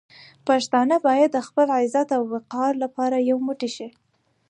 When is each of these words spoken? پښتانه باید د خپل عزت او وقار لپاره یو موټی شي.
پښتانه 0.47 0.95
باید 1.07 1.29
د 1.33 1.39
خپل 1.47 1.67
عزت 1.79 2.07
او 2.17 2.23
وقار 2.33 2.71
لپاره 2.83 3.25
یو 3.29 3.37
موټی 3.47 3.69
شي. 3.75 3.87